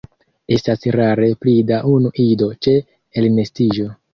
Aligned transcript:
Estas 0.55 0.87
rare 0.95 1.27
pli 1.45 1.53
da 1.73 1.79
unu 1.91 2.13
ido 2.25 2.51
ĉe 2.67 2.77
elnestiĝo. 3.23 3.91